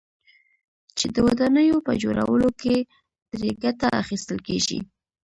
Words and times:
چې 0.97 1.05
د 1.15 1.17
ودانيو 1.27 1.77
په 1.87 1.91
جوړولو 2.03 2.49
كې 2.61 2.75
ترې 3.29 3.51
گټه 3.63 3.87
اخيستل 4.01 4.37
كېږي، 4.47 4.79